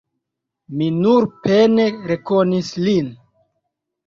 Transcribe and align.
Mi 0.79 0.87
nur 0.95 1.27
pene 1.43 1.85
rekonis 2.13 2.73
lin. 2.89 3.13